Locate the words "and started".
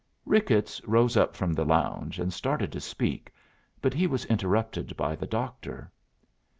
2.17-2.71